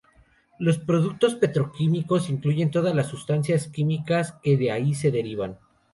Los 0.57 0.79
productos 0.79 1.35
petroquímicos 1.35 2.31
incluyen 2.31 2.71
todas 2.71 2.95
las 2.95 3.05
sustancias 3.05 3.67
químicas 3.67 4.33
que 4.41 4.57
de 4.57 4.71
ahí 4.71 4.95
se 4.95 5.11
derivan. 5.11 5.59